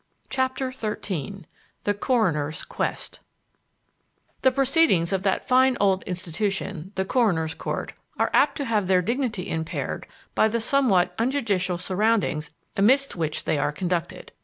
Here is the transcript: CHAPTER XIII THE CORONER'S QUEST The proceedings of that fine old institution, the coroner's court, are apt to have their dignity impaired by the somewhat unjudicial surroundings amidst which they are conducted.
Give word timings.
CHAPTER 0.31 0.71
XIII 0.71 1.43
THE 1.83 1.93
CORONER'S 1.93 2.65
QUEST 2.65 3.19
The 4.41 4.51
proceedings 4.51 5.13
of 5.13 5.21
that 5.21 5.47
fine 5.47 5.77
old 5.79 6.01
institution, 6.05 6.91
the 6.95 7.05
coroner's 7.05 7.53
court, 7.53 7.93
are 8.17 8.31
apt 8.33 8.57
to 8.57 8.65
have 8.65 8.87
their 8.87 9.03
dignity 9.03 9.47
impaired 9.51 10.07
by 10.33 10.47
the 10.47 10.59
somewhat 10.59 11.15
unjudicial 11.19 11.77
surroundings 11.79 12.49
amidst 12.75 13.15
which 13.15 13.43
they 13.43 13.59
are 13.59 13.71
conducted. 13.71 14.31